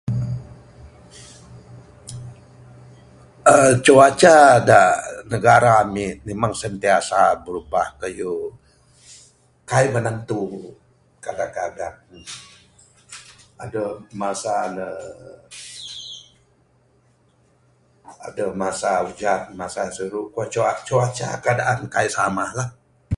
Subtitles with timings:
[3.53, 4.35] Aaa cuaca
[4.69, 4.79] da
[5.33, 8.33] negara ami nimang sentiasa brubah kayu...
[9.69, 10.43] kaik menantu,
[11.25, 11.95] kadang kadang
[13.63, 13.77] adh
[14.21, 14.87] masa ne...
[18.27, 20.45] adeh masa ujan masa siru cua,
[20.87, 22.69] cuaca keadaan kaik sama lah.